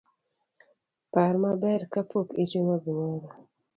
[1.13, 3.27] Par maber kapok itimo gimoro